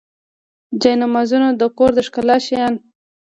جانمازونه 0.81 1.47
د 1.55 1.63
کور 1.77 1.91
د 1.95 1.99
ښکلا 2.07 2.37
شیان. 2.47 2.73